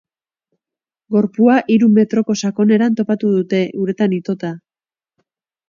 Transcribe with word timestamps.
Gorpua 1.15 1.57
hiru 1.73 1.89
metroko 1.99 2.37
sakoneran 2.47 2.97
topatu 3.03 3.31
dute, 3.37 3.63
uretan 3.85 4.19
itota. 4.21 4.53